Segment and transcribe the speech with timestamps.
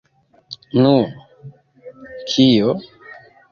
[0.85, 0.93] Nu...
[2.33, 2.69] kio?